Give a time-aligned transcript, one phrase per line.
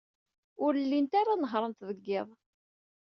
[0.65, 2.27] Ur llint ara nehhṛent deg yiḍ.